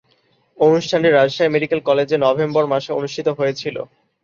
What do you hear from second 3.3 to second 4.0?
হয়েছিলো।